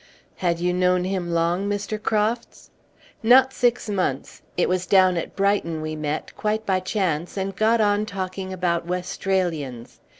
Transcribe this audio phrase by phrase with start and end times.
[0.37, 2.01] "Had you known him long, Mr.
[2.01, 2.71] Crofts?"
[3.21, 7.79] "Not six months; it was down at Brighton we met, quite by chance, and got
[7.79, 9.99] on talking about Westralians.